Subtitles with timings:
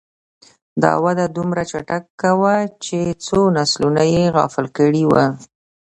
[0.81, 2.55] دا وده دومره چټکه وه
[2.85, 5.23] چې څو نسلونه یې غافل کړي وو.